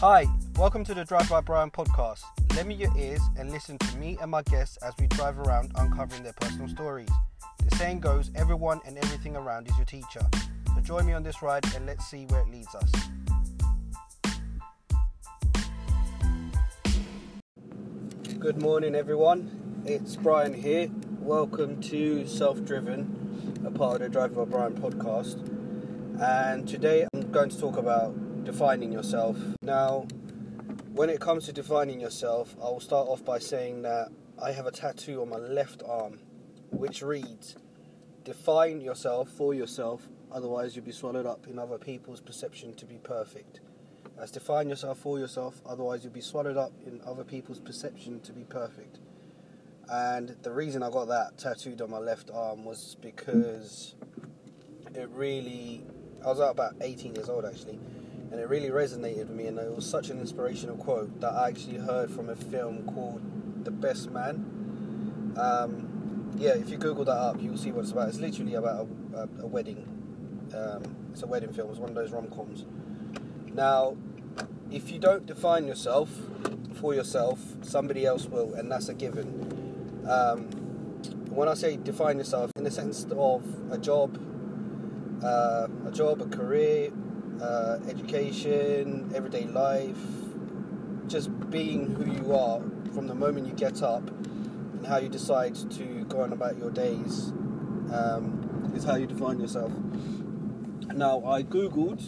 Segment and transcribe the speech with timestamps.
[0.00, 2.22] Hi, welcome to the Drive by Brian podcast.
[2.54, 5.72] Lend me your ears and listen to me and my guests as we drive around
[5.74, 7.08] uncovering their personal stories.
[7.68, 10.24] The saying goes, everyone and everything around is your teacher.
[10.72, 12.92] So join me on this ride and let's see where it leads us.
[18.38, 19.82] Good morning, everyone.
[19.84, 20.90] It's Brian here.
[21.18, 25.42] Welcome to Self Driven, a part of the Drive by Brian podcast.
[26.22, 29.36] And today I'm going to talk about defining yourself.
[29.62, 30.06] Now,
[30.92, 34.08] when it comes to defining yourself, I will start off by saying that
[34.40, 36.18] I have a tattoo on my left arm
[36.70, 37.56] which reads
[38.24, 42.96] Define yourself for yourself, otherwise, you'll be swallowed up in other people's perception to be
[42.96, 43.60] perfect.
[44.20, 48.32] As define yourself for yourself, otherwise, you'll be swallowed up in other people's perception to
[48.32, 48.98] be perfect.
[49.88, 53.94] And the reason I got that tattooed on my left arm was because
[54.94, 55.84] it really,
[56.22, 57.78] I was about 18 years old actually,
[58.30, 59.46] and it really resonated with me.
[59.46, 63.64] And it was such an inspirational quote that I actually heard from a film called
[63.64, 65.34] The Best Man.
[65.36, 68.08] Um, yeah, if you Google that up, you'll see what it's about.
[68.08, 69.86] It's literally about a, a, a wedding.
[70.54, 71.70] Um, it's a wedding film.
[71.70, 72.64] It's one of those rom coms.
[73.54, 73.96] Now,
[74.70, 76.10] if you don't define yourself
[76.74, 80.04] for yourself, somebody else will, and that's a given.
[80.08, 80.50] Um,
[81.30, 84.20] when I say define yourself, in the sense of a job,
[85.22, 86.90] uh, a job, a career,
[87.40, 89.98] uh, education, everyday life,
[91.06, 92.60] just being who you are
[92.92, 96.70] from the moment you get up and how you decide to go on about your
[96.70, 97.28] days
[97.92, 99.72] um, is how you define yourself.
[100.94, 102.02] Now, I googled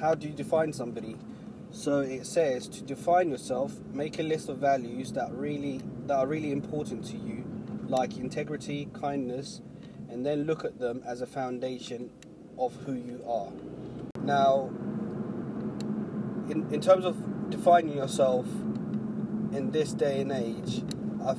[0.00, 1.16] how do you define somebody.
[1.70, 6.26] So it says to define yourself, make a list of values that really that are
[6.26, 7.44] really important to you,
[7.88, 9.60] like integrity, kindness,
[10.08, 12.10] and then look at them as a foundation
[12.58, 13.52] of who you are.
[14.26, 14.70] Now,
[16.50, 18.44] in, in terms of defining yourself
[19.52, 20.82] in this day and age,
[21.24, 21.38] I, f-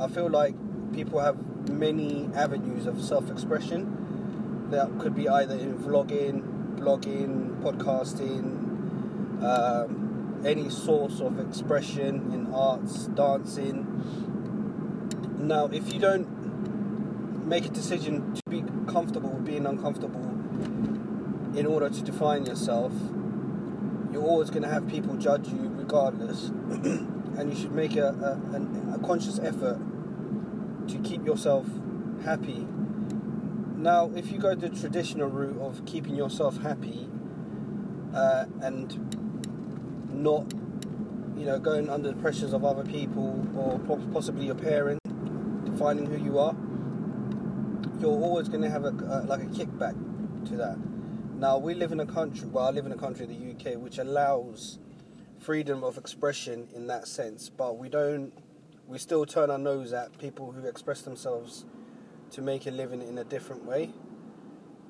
[0.00, 0.54] I feel like
[0.94, 9.42] people have many avenues of self expression that could be either in vlogging, blogging, podcasting,
[9.44, 13.84] um, any source of expression in arts, dancing.
[15.40, 20.34] Now, if you don't make a decision to be comfortable with being uncomfortable
[21.56, 22.92] in order to define yourself,
[24.12, 26.48] you're always going to have people judge you regardless.
[27.36, 29.78] and you should make a, a, a, conscious effort
[30.88, 31.66] to keep yourself
[32.24, 32.66] happy.
[33.76, 37.08] Now, if you go the traditional route of keeping yourself happy
[38.14, 40.52] uh, and not,
[41.36, 43.78] you know, going under the pressures of other people or
[44.12, 45.00] possibly your parents,
[45.64, 46.54] defining who you are,
[48.00, 49.96] you're always going to have a, a like a kickback
[50.48, 50.78] to that.
[51.38, 53.98] Now, we live in a country, well, I live in a country, the UK, which
[53.98, 54.78] allows
[55.40, 58.32] freedom of expression in that sense, but we don't,
[58.86, 61.64] we still turn our nose at people who express themselves
[62.30, 63.90] to make a living in a different way.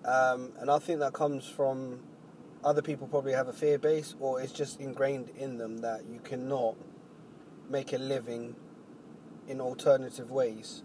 [0.04, 2.00] Um, and I think that comes from
[2.62, 6.20] other people probably have a fear base, or it's just ingrained in them that you
[6.20, 6.76] cannot
[7.70, 8.54] make a living
[9.48, 10.82] in alternative ways.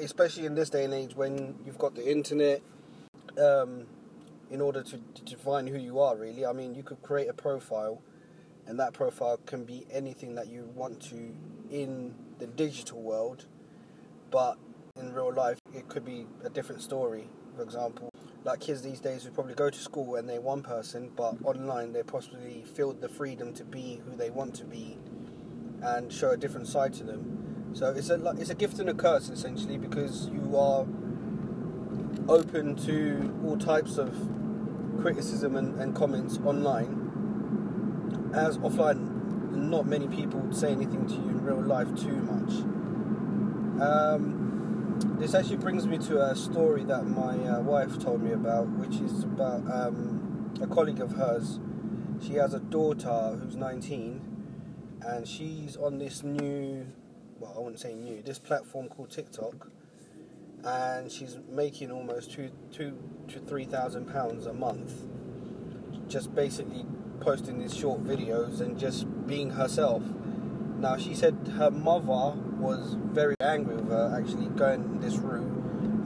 [0.00, 2.62] Especially in this day and age when you've got the internet,
[3.38, 3.86] um,
[4.54, 6.46] in order to, to define who you are, really.
[6.46, 8.00] I mean, you could create a profile,
[8.68, 11.34] and that profile can be anything that you want to
[11.72, 13.46] in the digital world,
[14.30, 14.56] but
[14.94, 17.26] in real life, it could be a different story.
[17.56, 18.10] For example,
[18.44, 21.92] like kids these days who probably go to school and they're one person, but online
[21.92, 24.98] they possibly feel the freedom to be who they want to be
[25.82, 27.72] and show a different side to them.
[27.72, 30.86] So it's a it's a gift and a curse essentially because you are
[32.28, 34.14] open to all types of
[35.00, 41.20] criticism and, and comments online, as offline, not many people would say anything to you
[41.20, 42.50] in real life too much.
[43.80, 48.68] Um, this actually brings me to a story that my uh, wife told me about,
[48.68, 51.58] which is about um, a colleague of hers.
[52.20, 54.20] She has a daughter who's 19,
[55.02, 56.86] and she's on this new,
[57.38, 59.70] well, I wouldn't say new, this platform called TikTok
[60.64, 65.04] and she's making almost two two to three thousand pounds a month
[66.08, 66.84] just basically
[67.20, 70.02] posting these short videos and just being herself.
[70.78, 75.52] Now she said her mother was very angry with her actually going in this route.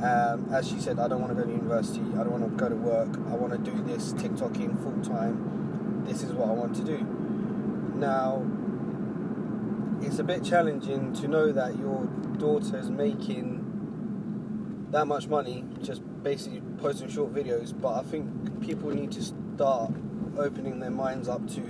[0.01, 2.05] Um, as she said i don't want to go to university.
[2.15, 3.17] I don't want to go to work.
[3.29, 6.99] I want to do this tiktoking full time this is what i want to do.
[7.97, 8.47] Now
[10.01, 12.05] it's a bit challenging to know that your
[12.39, 13.58] daughter's making
[14.91, 17.79] that much money just basically posting short videos.
[17.79, 19.93] But I think people need to start
[20.37, 21.63] opening their minds up to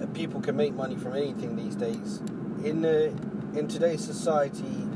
[0.00, 2.20] uh, people can make money from anything these days.
[2.64, 3.06] In the
[3.58, 4.88] in today's society,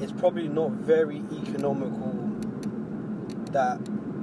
[0.00, 2.12] it's probably not very economical
[3.52, 3.78] that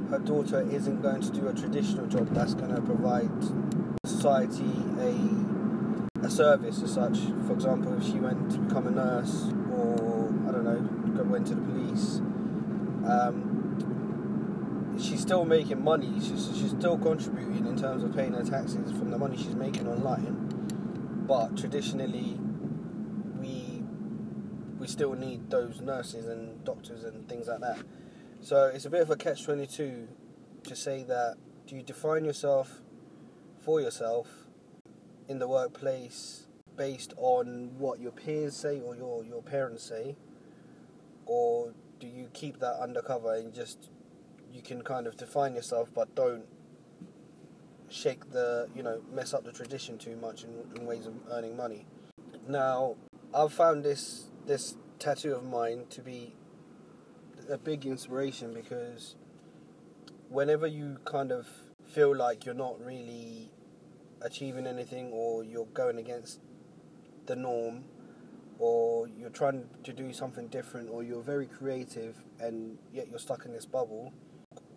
[0.10, 3.30] her daughter isn't going to do a traditional job that's going to provide
[4.06, 7.18] society a a service as such.
[7.48, 9.52] For example, if she went to become a nurse
[11.30, 12.20] went to the police,
[13.06, 13.60] um,
[15.00, 16.20] she's still making money.
[16.20, 19.88] She's, she's still contributing in terms of paying her taxes from the money she's making
[19.88, 21.26] online.
[21.28, 22.38] But traditionally,
[23.40, 23.84] we
[24.80, 27.80] we still need those nurses and doctors and things like that.
[28.42, 30.08] So it's a bit of a catch 22
[30.64, 31.36] to say that
[31.68, 32.82] do you define yourself
[33.62, 34.28] for yourself
[35.28, 36.48] in the workplace
[36.78, 40.16] based on what your peers say or your, your parents say?
[41.30, 43.92] Or do you keep that undercover and just
[44.52, 46.46] you can kind of define yourself but don't
[47.88, 51.56] shake the you know mess up the tradition too much in, in ways of earning
[51.56, 51.86] money?
[52.48, 52.96] Now
[53.34, 56.34] i've found this this tattoo of mine to be
[57.48, 59.16] a big inspiration because
[60.30, 61.48] whenever you kind of
[61.86, 63.52] feel like you're not really
[64.24, 66.40] achieving anything or you're going against
[67.28, 67.84] the norm
[68.60, 73.46] or you're trying to do something different or you're very creative and yet you're stuck
[73.46, 74.14] in this bubble.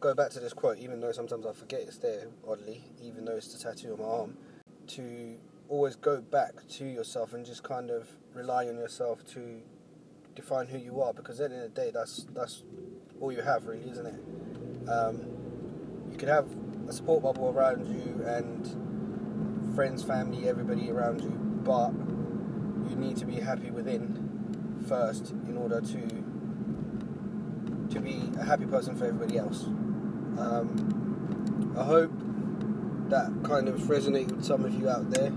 [0.01, 3.37] Go back to this quote even though sometimes i forget it's there oddly even though
[3.37, 4.37] it's the tattoo on my arm
[4.89, 5.37] to
[5.69, 9.61] always go back to yourself and just kind of rely on yourself to
[10.35, 12.65] define who you are because at the end of the day that's that's
[13.21, 14.89] all you have really isn't it?
[14.89, 15.23] Um,
[16.11, 16.49] you could have
[16.89, 21.31] a support bubble around you and friends family everybody around you
[21.65, 21.91] but
[22.91, 26.01] you need to be happy within first in order to
[27.93, 29.65] to be a happy person for everybody else.
[30.39, 32.11] Um, I hope
[33.11, 35.33] that kind of resonated with some of you out there.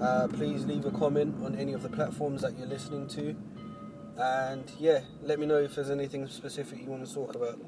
[0.00, 3.36] Uh, please leave a comment on any of the platforms that you're listening to.
[4.16, 7.58] And yeah, let me know if there's anything specific you want to talk about.